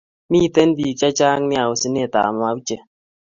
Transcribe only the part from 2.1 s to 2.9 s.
ab mauche